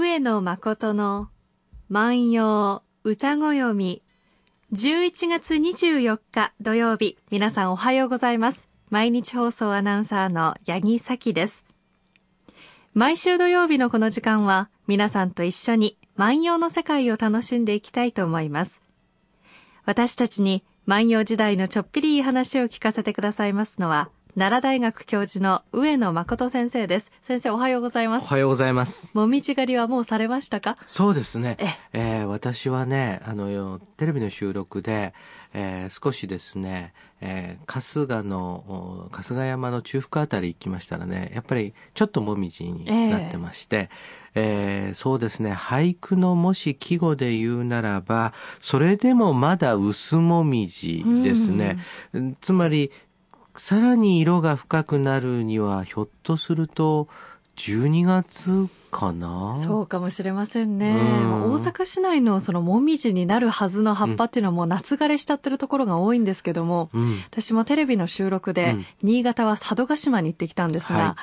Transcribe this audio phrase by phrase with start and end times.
[0.00, 1.28] 上野誠の
[1.90, 4.02] 万葉歌ご読み
[4.72, 7.18] 11月24日土曜日。
[7.30, 8.70] 皆さんおはようございます。
[8.88, 11.66] 毎日放送アナウンサーの八木咲です。
[12.94, 18.80] 毎週土曜日のこの時間は皆さんと一緒に万葉の世界を楽しんでいきたいと思います。
[19.84, 27.10] 私たちに万葉時代のちょっぴりいい話を聞かせてくださいますのは奈良大学教授の上野誠先生です。
[27.22, 28.24] 先生おはようございます。
[28.24, 29.10] おはようございます。
[29.14, 30.76] もみじ狩りはもうされましたか？
[30.86, 31.56] そうですね。
[31.58, 35.14] ええー私はね、あの、テレビの収録で、
[35.52, 43.90] えー少しですね、えー春日の、お春日山の中腹あたり行きましたらね、やっぱりちょっともみじになってまして、
[44.36, 51.78] えーそうですね、俳句のもし季語で言うならば、それでもまだ薄もみじですね。
[52.40, 52.92] つまり、
[53.56, 57.08] さらに色が深くなるには、ひょっとすると、
[57.60, 59.56] 12月かな？
[59.58, 60.90] そうかもしれませんね。
[60.90, 67.18] うん大阪市内のそのもみじになるはずの葉っぱっていうのはもう夏枯れしちゃってるところが多いんですけども、うん。
[67.30, 71.14] 私もテレビの収録でうん新潟は佐渡島に行ってきたんですが、はい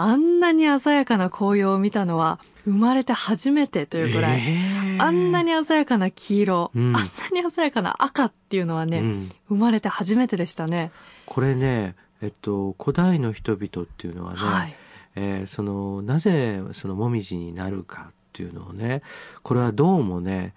[0.00, 7.02] あんなに鮮やかな紅葉を見たのは生まれて初めてというぐらい、えーあんなに鮮やかな黄色、うんあん
[7.32, 10.92] なに鮮やかな赤っていうのはね、うん生まれて初めてでしたね。
[11.26, 14.76] これね、えっと、古代の人々っていうのはね、はい。
[15.18, 19.02] えーその、なぜそのもみじになるかっていうのをね、
[19.42, 20.54] これはどうもね、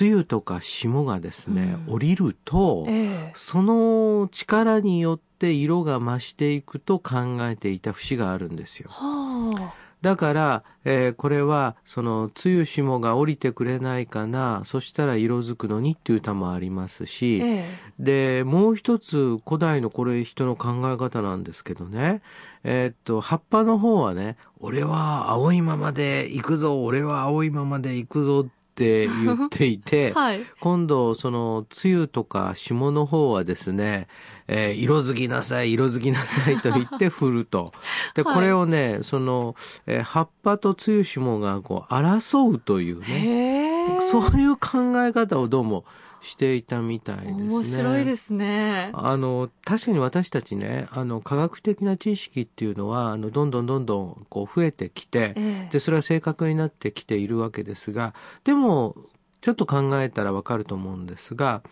[0.00, 8.88] 梅雨とか霜がですね、うん降りると、ええその力によって色が増していくと考えていた節があるんですよ。
[8.90, 9.74] はあ。
[10.04, 17.64] だから、えーこれは、その、梅雨霜が降りてくれないかな、そしたら色づくのにっていう歌もありますし、え
[17.98, 22.20] で、もう一つ古代のこれ人の考え方なんですけどね。
[22.64, 30.40] えーっと、葉っぱの方はね、俺は青いままで行くぞ、俺は青いままで行くぞって言っていえて、 はい。
[30.60, 34.08] 今度、その、梅雨とか霜の方はですね、
[34.46, 37.72] えー色づきなさい、色づきなさいと言って振ると。
[38.14, 39.54] で、はいこれをね、その、
[39.86, 44.00] えー葉っぱと梅雨霜がこう、争うというね。
[44.10, 45.84] そういう考え方をどうも
[46.24, 47.42] していたみたいですね。
[47.42, 48.90] 面白いですね。
[48.94, 58.14] あの、確かに私たちね、あの、科学的な知識っていうのは、あの、どんどんどんどん、こう、増えてきて、ええで、それは正確になってきているわけですが、
[58.44, 58.96] でも、
[59.42, 61.62] ちょっと考えたらわかると思うんですが、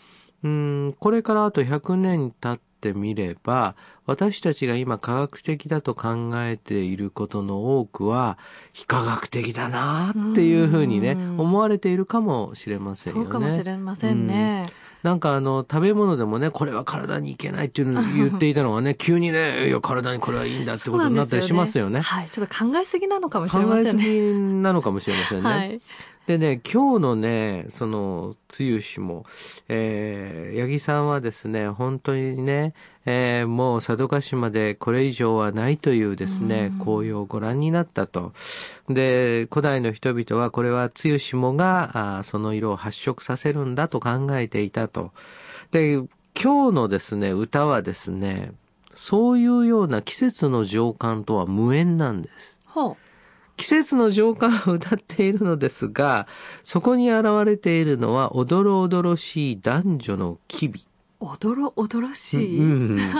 [0.44, 3.76] うん、これからあと100年経ってみれば、
[4.06, 8.36] 私たちが今科学的だと考えていることの多くは、
[8.72, 13.24] 非科学的だなっていうふうにね、うん思われているかもしれませんよね。
[13.24, 14.66] そうかもしれませんね。
[15.02, 22.00] なんかあの、食べ物でもね、これは体にいけないっていうのを言っていたのがね、急にね、いや、体にこれはいいんだってことになったりしますよね。
[22.00, 22.30] はい。
[22.30, 24.04] ちょっと考えすぎなのかもしれま考えすせんね。
[24.04, 25.50] ぎなのかもしれませんね。
[25.50, 25.80] はい。
[26.26, 29.26] でね、今日のね、その、梅雨詩も、
[29.68, 32.74] えー、八木さんはですね、本当にね、
[33.04, 38.32] えーもう佐渡島でこれ以上はないというですね、紅葉をご覧になったと。
[38.88, 45.10] で、古代の人々はこれは梅雨霜が、あーその色を発色させるんだと考えていたと。
[45.72, 45.94] で、
[46.40, 48.52] 今日のですね、歌はですね、
[48.92, 52.56] そういうような季節の情感とは無縁なんです。
[52.66, 52.96] ほ
[53.56, 56.26] 季節の情感を歌っているのですが、
[56.64, 60.80] そこに現れているのは、おどろおどろしい男女の機微。
[60.80, 61.24] う。
[61.24, 62.58] おどろおどろしい。
[62.58, 63.12] うん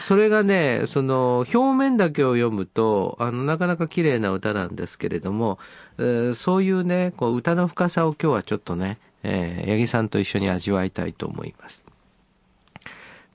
[0.00, 5.58] それがね、その、表面だけを読むと、あの、なかなか綺麗な歌なんですけれども、
[5.98, 11.84] えーそういうね、こう、歌の深さを今日はちょっとね、えー八木さんと一緒に味わいたいと思います。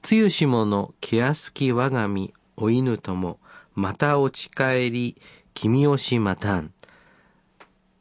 [0.02, 3.40] つゆしもの気安き我が身、お犬とも、
[3.76, 5.18] また落ち帰り、
[5.54, 6.74] 君をしまたん。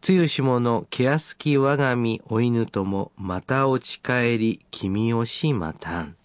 [0.00, 6.16] つゆしものけやすき我が身、お犬とも、またおち帰り、君をしまたん。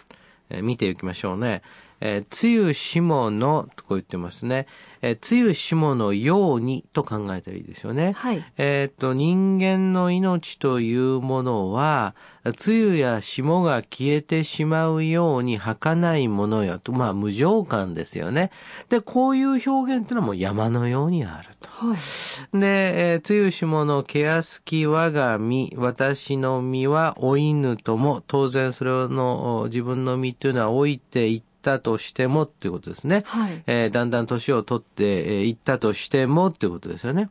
[0.62, 1.62] 見ていきましょうね。
[2.00, 4.68] えー、つゆしもの、とこう言ってますね。
[5.02, 8.14] えー、つゆしものようにと考えたらいいですよね。
[8.14, 8.44] はい。
[8.58, 18.52] えーっと、人間の命というものは、梅雨や霜が消えてしまうように儚いものよと、まあ無情感ですよね。
[18.90, 21.70] で、こういう表現っていうのはもう山のようにあると。
[21.70, 22.58] はい。
[22.58, 31.42] で、えー、つゆしものけやすき我が身、私の身はお犬とも、当然それのお自分の身っていうのは老いてい
[31.76, 33.24] ったとしてもっていうことですね。
[33.28, 33.64] はい。
[33.68, 37.30] えーだんだん年を取ってい、ったとしてもっていうことですよね。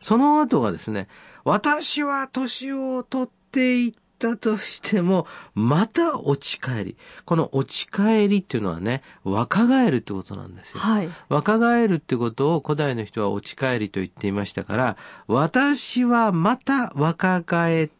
[0.00, 1.08] その後がですね、
[1.44, 6.96] 私は年を取っていっったとしても、また落ち帰り。
[7.24, 10.80] この落ち帰りっていうのはね、若返るってことなんですよ。
[10.80, 11.10] はい。
[11.28, 14.96] 若返るってことを古代の人は落ち帰りと言っていましたから、
[15.26, 17.90] 私はまた若返っ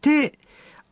[0.00, 0.38] て、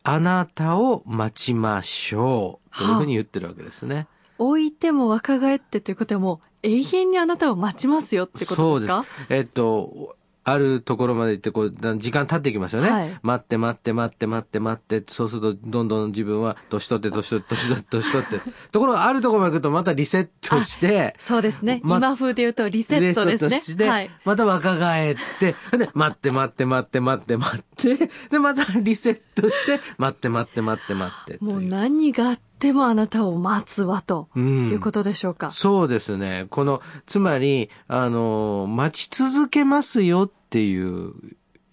[0.03, 2.77] あなたを待ちましょう。
[2.77, 4.07] というふうに言ってるわけですね。
[4.41, 9.03] 置いても若返ってということはもう永遠にあなたを待ちますよってことですか？
[9.03, 9.33] そうです。
[9.33, 12.89] えっと、あるところまで行って、こう、だ時間経っていきますよね。
[12.89, 18.51] はい待って待って待って待って待って、そうすると、どんどん自分は、年取って、年取って、年取って、年取って。
[18.71, 21.79] ところが、あるところまで行くと、またリセットして、そうですね。
[21.83, 23.59] ま今風で言うとリセットですね。
[23.59, 24.09] して、はい。
[24.25, 32.41] また若返って、で、待って待って待って待って待って、で、またリセットして、待って待って待って待ってもう何があって
[32.71, 35.49] もあなたを待つわとうんいうことでしょうか？
[35.51, 36.45] そうですね。
[36.49, 41.13] この、つまり、あの、待ち続けますよっていう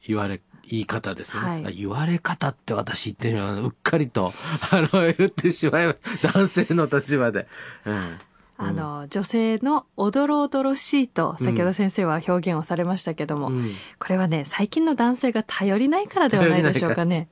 [0.07, 0.41] 言われ、
[0.71, 1.43] 言い方ですね。
[1.43, 4.33] はいあ言われ方って私言ってるのは、うっかりと、
[4.73, 7.47] あの、言ってしまい、男性の立場で。
[7.85, 8.19] うん。
[8.61, 17.29] あの、女性のおどろおどろしいと、先ほど先生は表現をされましたけども、うんこれはね、最近の男性が頼りないからではないでしょうかね。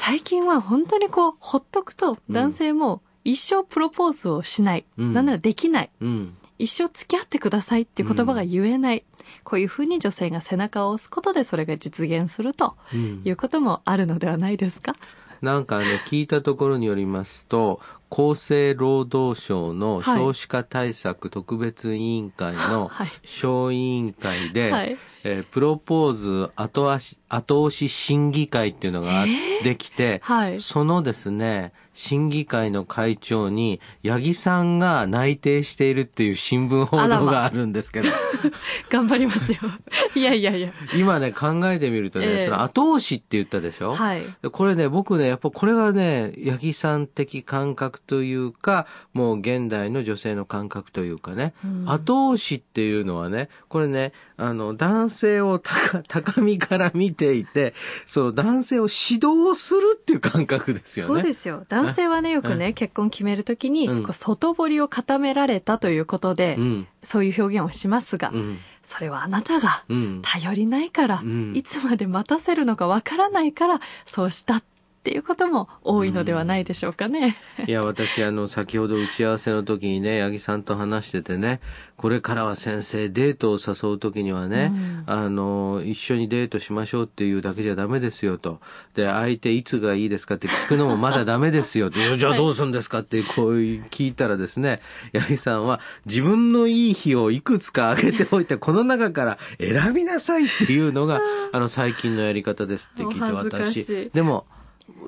[0.00, 4.84] 最近は本当にこう、ほっとくと男性も一生プロポーズをしない。
[4.98, 5.90] うんなんならできない。
[6.00, 6.34] うん。
[6.58, 9.04] 一生付き合ってくださいっていう言葉が言えない。
[9.44, 14.94] こういうふうに女性が背中を押すことでそれが実現するとうんいうこともあるのではないですか、
[15.42, 17.80] なんかね、聞いたところによりますと、
[18.10, 20.18] 厚生労働省のはい。
[20.18, 23.08] 少子化対策特別委員会の はい。
[23.24, 24.96] 小委員会で、はい。
[25.24, 29.24] えープロポーズ後押し後押し審議会っていうのが
[29.64, 30.60] できて、はい。
[30.60, 38.08] そのですね、審議会の会長に、八木さんが内定しているっていう新聞報道があるんですけど、
[38.88, 39.58] 頑張りますよ。
[40.14, 40.72] いやいやいや。
[40.96, 42.44] 今ね、考えてみるとね、ええ。
[42.44, 43.96] その後押しって言ったでしょ？
[43.96, 44.20] はい。
[44.42, 57.74] でこれね、僕ね、やっぱこれがね、八木さん的感覚というか、もう現代の女性の感覚というかね、うん後押しっていうのはね、これね、あの、男性を高 高みから見ていて、
[58.06, 61.14] その男性を指導するっていう感覚ですよね。
[61.14, 61.64] そうですよ。
[61.68, 66.88] 男性はね、よくね、結婚決めるときに、うん外堀を固められたということで、うん。
[67.02, 68.58] そういう表現をしますが、うん。
[68.82, 70.22] それはあなたがうん。
[70.22, 74.75] 頼りないから、うんいつまで待たせるのかわからないから、そうしたって
[75.10, 77.36] いうことも多いのではないでしょうかね。
[77.66, 81.60] いや、私、あの、先ほど打ち合わせの時にね、八木さんと話しててね、
[81.96, 88.60] これからは先生、デートを誘う時にはね、うんあの、一緒にデートしましょうっていうだけじゃダメですよと。
[88.94, 92.00] で、相手いつがいいですかって聞くのもまだダメですよって。
[92.06, 94.80] いやじゃあどうするんですかってこう聞いたらですね、
[95.14, 101.20] 八木さんは自分のいい日をいくつか挙げておいて、この中から選びなさいっていうのが、
[101.52, 104.10] あの、最近のやり方ですって聞いて私。
[104.12, 104.46] でも、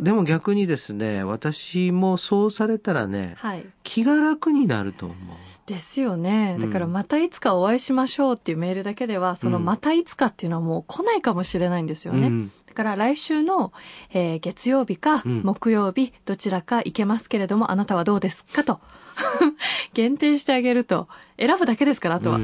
[0.01, 3.67] でも逆にですね、私もそうされたらね、はい。
[3.83, 5.37] 気が楽になると思う。
[5.67, 6.57] ですよね。
[6.61, 12.29] だからまたいつかお会いしましょうっていうメールだけでは、そのまたいつかっていうのはもう来ないかもしれないんですよね。
[12.29, 13.73] うんだから来週の、
[14.13, 18.81] えー月曜日かうん木曜日、どちらか行けますけれども、あなたはどうですかと。
[19.95, 21.09] 限定してあげると、
[21.39, 22.41] 選ぶだけですから、あとは。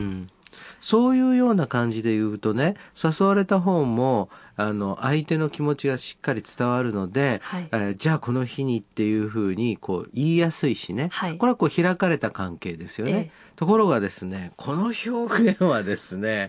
[0.55, 11.09] うんそういうような感じで言うとね、誘われた方も、あの、相手の気持ちがしっかり伝わるので、はいえーじゃあこの日にっていうふうに、こう、言いやすいしね。
[11.11, 13.13] はいこれはこう、開かれた関係ですよね。
[13.13, 16.49] ええところがですね、この表現はですね、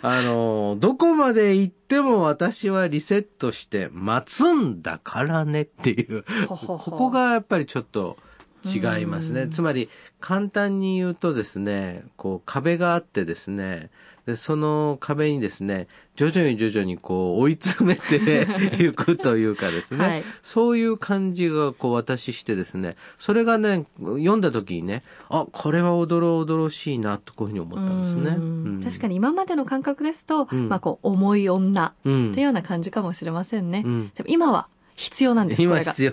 [0.00, 8.16] あの、どこまで行っても私はリセットして待つんだからねっていう、ここがやっぱりちょっと
[8.64, 9.42] 違いますね。
[9.42, 9.88] うんつまり、
[10.20, 13.90] 簡単に言うとですね、こう壁があってですね、
[14.26, 15.86] でその壁にですね、
[16.16, 18.46] 徐々に徐々にこう追い詰めて
[18.82, 28.36] いくというかですね、はいそういう感じがこう私してですね、それがね、読んだ時にね、あ、これはおどろおどろしいなとこういうふうに思ったんですね。
[28.36, 29.06] うん確かに。
[29.10, 33.82] に今までの感覚ですと、うんまあこう、重い女うんっていうような感じかもしれませんね。
[33.84, 35.62] うんでも今は必要なんです。
[35.62, 36.12] 今必要。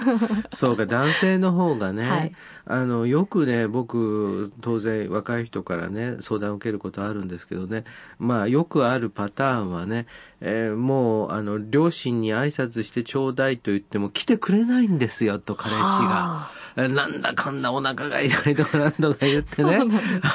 [0.52, 2.32] そうか、男性の方がね、はい
[2.66, 7.84] あの、よくね、僕、当然若い人からね、相談を受けることあるんですけどね、
[8.18, 10.06] まあ、よくあるパターンはね、
[10.42, 16.50] えーもう、あの、両親に挨拶してちょうだいと言っても来てくれないんですよ、と彼氏が。
[16.78, 19.78] あなんだかんだお腹が痛いとかなんとか言ってね。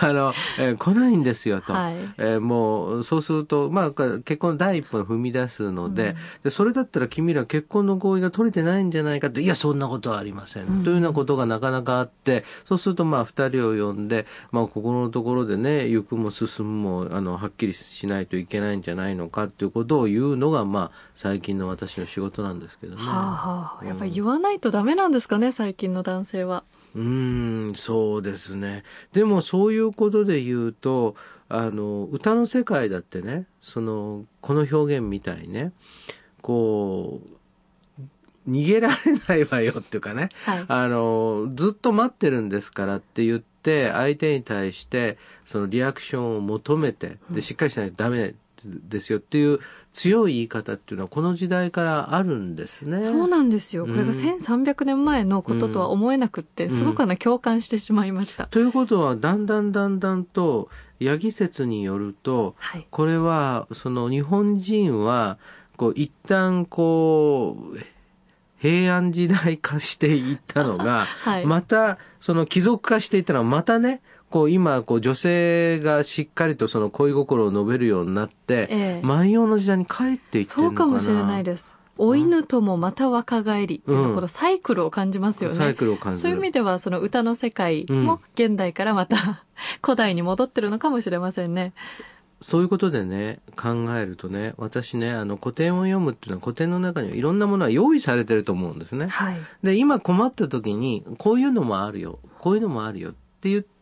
[0.01, 1.95] あの、えー来ないんですよと、はい。
[2.17, 9.39] えーもうそうすると、まあ、結婚の第一歩を踏み出すので,、でそれだったら君ら結婚の合意が取れてないんじゃないかと。
[9.39, 10.89] いやそんなことはありません、と。
[10.89, 23.01] いうようなことがなかなかあってそうするとまあ2人を呼んで、まあ、ここのところでね行くも進むもあのはっきりしないといけないんじゃないのかっていうことを言うのが、まあ、最近の私の仕事なんですけどね。
[23.01, 26.63] はあはあ、やっぱり言わないとダメなんですかね、最近の男性は。
[26.95, 28.83] うーん、そうですね。
[29.13, 31.15] でもそういうことで言うと、
[31.49, 35.71] あの、歌の世界だってね、その、この表現みたいにね、
[36.41, 37.29] こう、
[38.49, 38.95] 逃げられ
[39.27, 48.35] ないわよっていうかね、はいあの、ずっと待ってるんですからって言って、相手に対して、そのリアクションを求めて、で、しっかりしないとダメ
[48.65, 49.59] ですよっていう
[49.93, 52.99] 強い言い方っていうのはこの時代からあるんですね。
[52.99, 53.85] そうなんですよ。
[53.85, 58.47] これがうん1300年前のこととは思えなくって、すごくあの共感してしまいました。
[58.47, 60.69] ということはだんだんだんだんと
[60.99, 62.87] ヤギ説によるとはい。
[62.89, 65.37] これはその日本人は
[65.77, 67.77] こう一旦こう
[68.57, 74.01] 平安時代化していったのが、 はいまたその貴族化していったのはまたね
[74.33, 81.77] こう今こう女性がしっかりとその恋心を述べるようになって、ええ万葉の時代に帰っていってるそうのかもしれないです。
[81.99, 85.55] お犬ともまた若返りっていううんこのサイクルを感じますよね。
[85.55, 89.45] サイクルを感じるそういう意味ではその歌の世界も現代からまた
[89.85, 91.73] 古代に戻ってるのかもしれませんね。
[92.41, 99.05] そういうことでね、考えるとね、私ね、あの古典を読むっていうのは古典の中にはいろんなものは用意されてると思うんですね。
[99.05, 99.37] はい。
[99.61, 103.72] で、今困った時に、こういうのもあるよ、こういうのもあるよって言って、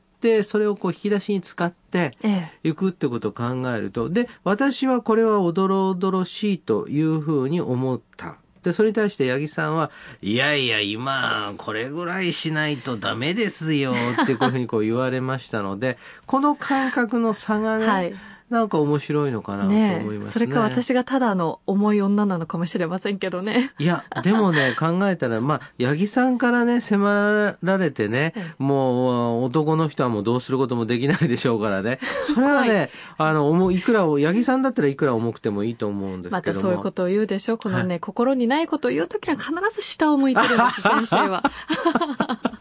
[0.44, 2.70] それをこう引き出しに使って、ええ。
[2.70, 8.38] いくってことを考えると、で、私はこれはおどろおどろしいというふうに思った。
[8.64, 9.90] で、それに対して八木さんは、
[10.22, 15.98] いやいや、今、これぐらいしないとダメですよ、ってこういうふうにこう言われましたので、
[16.28, 18.14] この感覚の差がね、はい
[18.52, 19.76] なんか面白いのかなと思
[20.14, 20.18] い。
[20.18, 20.32] ますね。
[20.34, 23.72] それか私がただの重い女なのかもしれませんけどね。
[23.80, 32.00] いや、でもね、 考えたら、まあ、八木さんからね、迫られてね、もう、男の人はもうどうすることもできないでしょうからね。
[32.24, 36.62] それはね、あの、重い、いくら、八木さんだったらいくら重くてもいいと思うんですまけども。
[36.62, 37.58] たそういうことを言うでしょ。
[37.58, 41.42] このね、は心にないことを言うときには必ず下を向いてるんです、先生は。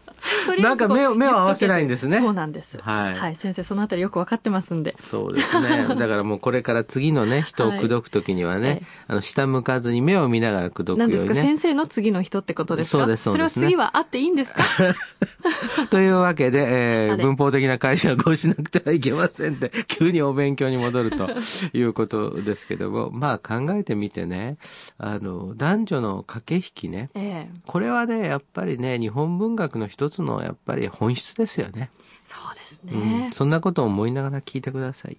[0.61, 2.19] なんか目を目を合わせないんですね。
[2.19, 2.79] そうなんです。
[2.81, 3.35] はい。
[3.35, 4.95] 先生、そのあたりよくわかってますんで。
[4.99, 5.85] そうですね。
[5.95, 8.77] だからもうこれから次のね、人を口説くときにはね、はい。
[8.77, 11.35] ええあの、下向かずに目を見ながら口説くようにね。
[11.35, 12.99] 先生の次の人ってことですか？
[12.99, 13.67] そうですそうですね。
[13.67, 14.63] れは次はあっていいんですか？
[15.89, 16.59] というわけで、
[17.07, 21.29] えー文法的な解釈をしなくてはいけませんで、急にお勉強に戻ると
[21.73, 24.57] いうことですけども、まあ考えてみてね、
[24.97, 27.59] あの、男女の駆け引きね、ええ。
[27.67, 31.89] これはね、やっぱりね、日本文学の一つのやっぱり本質ですよね。
[32.23, 33.29] そうですうんね。
[33.33, 35.17] そんなことを思いながら聞いてください。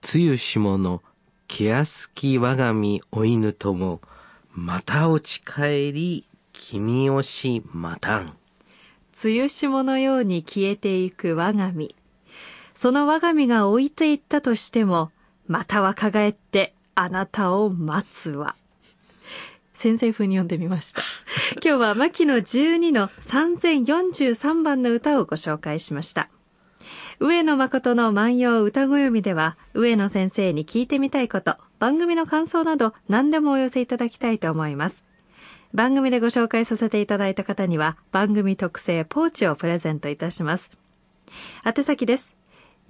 [0.00, 1.02] つゆしもの、
[1.48, 4.00] 気安き我が身お犬とも、
[4.52, 8.36] また落ち帰り、君をしまたん。
[9.22, 11.94] 梅雨霜のように消えていく我が身。
[12.74, 15.10] その我が身が置いていったとしても、
[15.46, 18.54] また若返ってあなたを待つわ。
[19.78, 21.02] 先生風に読んでみました。
[21.64, 26.28] 今日は牧野12の3043番の歌をご紹介しました。
[27.20, 35.04] 上野誠の万葉歌ご読みでは、上野先生に聞いてみたいこと、番組の感想など何でもお寄せいただきたいと思います。
[35.72, 40.72] 番組でご紹介させていただいた方には番組特製ポーチをプレゼントいたします。
[41.64, 42.34] 宛先です。